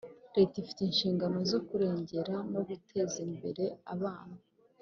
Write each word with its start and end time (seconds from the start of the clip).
Leta 0.35 0.55
ifite 0.63 0.81
inshingano 0.83 1.37
zo 1.51 1.59
kurengera 1.67 2.35
no 2.53 2.61
guteza 2.67 3.17
imbere 3.27 3.63
abana 3.93 4.37